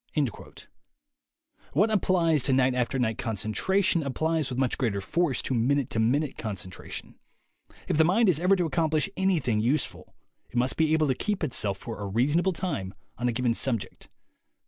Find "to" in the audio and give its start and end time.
2.45-2.53, 5.43-5.53, 5.91-5.99, 8.55-8.65, 11.05-11.13